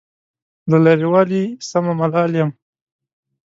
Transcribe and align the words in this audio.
له 0.69 0.77
لرې 0.85 1.07
والي 1.13 1.43
سمه 1.69 1.93
ملال 1.99 2.31
یم. 2.39 2.49